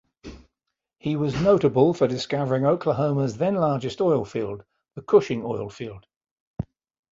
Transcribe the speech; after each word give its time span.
He 0.97 1.15
was 1.15 1.39
notable 1.43 1.93
for 1.93 2.07
discovering 2.07 2.65
Oklahoma's 2.65 3.37
then-largest 3.37 4.01
oil 4.01 4.25
field, 4.25 4.63
the 4.95 5.03
Cushing 5.03 5.45
Oil 5.45 5.69
Field. 5.69 6.07